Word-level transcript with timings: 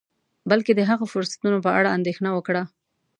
بلکې 0.49 0.71
د 0.75 0.81
هغه 0.89 1.05
فرصتونو 1.13 1.57
په 1.65 1.71
اړه 1.79 1.95
اندیښنه 1.97 2.29
وکړه 2.33 2.63